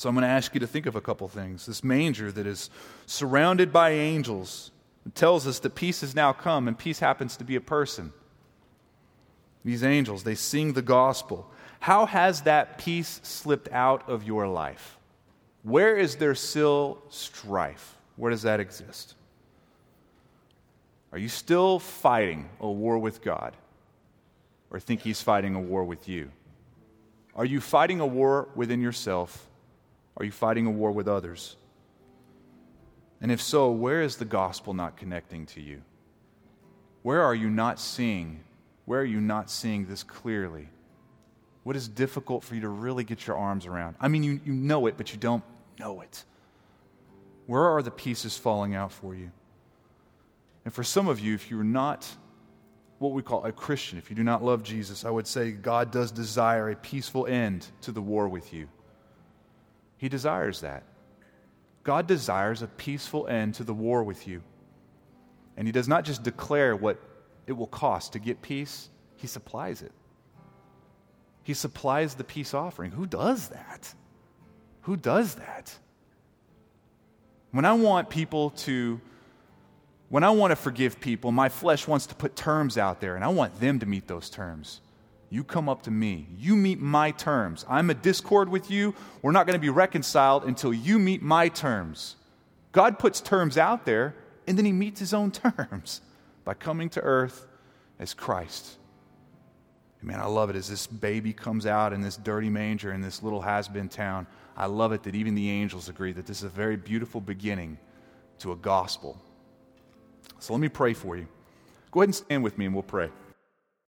[0.01, 1.67] So I'm going to ask you to think of a couple things.
[1.67, 2.71] This manger that is
[3.05, 4.71] surrounded by angels
[5.15, 8.11] tells us that peace has now come, and peace happens to be a person.
[9.63, 11.51] These angels, they sing the gospel.
[11.81, 14.97] How has that peace slipped out of your life?
[15.65, 17.99] Where is there still strife?
[18.17, 19.17] Where does that exist?
[21.13, 23.55] Are you still fighting a war with God?
[24.71, 26.31] Or think He's fighting a war with you?
[27.37, 29.47] Are you fighting a war within yourself?
[30.21, 31.57] Are you fighting a war with others?
[33.23, 35.81] And if so, where is the gospel not connecting to you?
[37.03, 38.41] Where are you not seeing?
[38.85, 40.69] Where are you not seeing this clearly?
[41.63, 43.97] What is difficult for you to really get your arms around?
[43.99, 45.43] I mean, you, you know it, but you don't
[45.79, 46.25] know it.
[47.47, 49.31] Where are the pieces falling out for you?
[50.67, 52.07] And for some of you, if you're not
[52.99, 55.91] what we call a Christian, if you do not love Jesus, I would say God
[55.91, 58.69] does desire a peaceful end to the war with you.
[60.01, 60.83] He desires that.
[61.83, 64.43] God desires a peaceful end to the war with you.
[65.59, 66.99] And He does not just declare what
[67.47, 69.93] it will cost to get peace, He supplies it.
[71.43, 72.93] He supplies the peace offering.
[72.93, 73.93] Who does that?
[74.83, 75.79] Who does that?
[77.51, 79.03] When I want people to
[80.09, 83.25] when I want to forgive people, my flesh wants to put terms out there, and
[83.25, 84.81] I want them to meet those terms.
[85.31, 86.27] You come up to me.
[86.37, 87.65] You meet my terms.
[87.69, 88.95] I'm a discord with you.
[89.23, 92.17] We're not going to be reconciled until you meet my terms.
[92.73, 94.15] God puts terms out there,
[94.47, 96.01] and then he meets his own terms
[96.45, 97.47] by coming to earth
[97.99, 98.77] as Christ.
[100.03, 103.23] man, I love it as this baby comes out in this dirty manger in this
[103.23, 104.27] little has been town.
[104.57, 107.79] I love it that even the angels agree that this is a very beautiful beginning
[108.41, 109.23] to a gospel
[110.41, 111.29] so let me pray for you.
[111.91, 113.11] Go ahead and stand with me and we'll pray.